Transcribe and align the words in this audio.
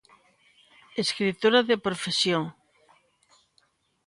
Escritora 1.03 1.59
de 1.69 1.75
profesión. 1.85 2.43